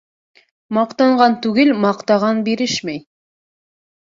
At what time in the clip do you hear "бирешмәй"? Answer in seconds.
2.49-3.05